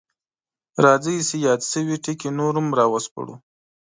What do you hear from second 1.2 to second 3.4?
چې یاد شوي ټکي نور هم راوسپړو: